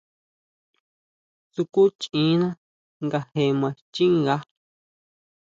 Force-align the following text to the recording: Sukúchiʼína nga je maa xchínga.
Sukúchiʼína 1.53 2.47
nga 3.07 3.19
je 3.33 3.43
maa 3.61 3.75
xchínga. 3.79 4.35